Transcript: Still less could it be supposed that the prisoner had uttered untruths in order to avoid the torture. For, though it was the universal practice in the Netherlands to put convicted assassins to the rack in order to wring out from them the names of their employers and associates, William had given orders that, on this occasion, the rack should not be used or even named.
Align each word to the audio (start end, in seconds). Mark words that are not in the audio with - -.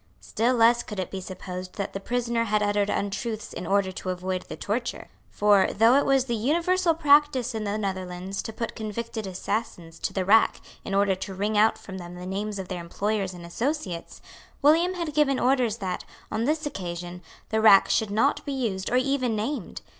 Still 0.19 0.55
less 0.55 0.81
could 0.81 0.99
it 0.99 1.11
be 1.11 1.21
supposed 1.21 1.73
that 1.75 1.93
the 1.93 1.99
prisoner 1.99 2.45
had 2.45 2.63
uttered 2.63 2.89
untruths 2.89 3.53
in 3.53 3.67
order 3.67 3.91
to 3.91 4.09
avoid 4.09 4.41
the 4.47 4.55
torture. 4.55 5.09
For, 5.29 5.67
though 5.71 5.93
it 5.93 6.07
was 6.07 6.25
the 6.25 6.33
universal 6.35 6.95
practice 6.95 7.53
in 7.53 7.65
the 7.65 7.77
Netherlands 7.77 8.41
to 8.41 8.51
put 8.51 8.75
convicted 8.75 9.27
assassins 9.27 9.99
to 9.99 10.11
the 10.11 10.25
rack 10.25 10.59
in 10.83 10.95
order 10.95 11.13
to 11.13 11.35
wring 11.35 11.55
out 11.55 11.77
from 11.77 11.99
them 11.99 12.15
the 12.15 12.25
names 12.25 12.57
of 12.57 12.67
their 12.67 12.81
employers 12.81 13.35
and 13.35 13.45
associates, 13.45 14.21
William 14.63 14.95
had 14.95 15.13
given 15.13 15.39
orders 15.39 15.77
that, 15.77 16.03
on 16.31 16.45
this 16.45 16.65
occasion, 16.65 17.21
the 17.49 17.61
rack 17.61 17.87
should 17.87 18.09
not 18.09 18.43
be 18.43 18.53
used 18.53 18.89
or 18.89 18.97
even 18.97 19.35
named. 19.35 19.83